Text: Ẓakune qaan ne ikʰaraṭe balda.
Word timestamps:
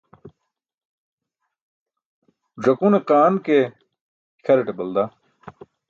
Ẓakune 2.63 2.99
qaan 3.07 3.33
ne 3.43 3.55
ikʰaraṭe 4.39 4.73
balda. 4.77 5.03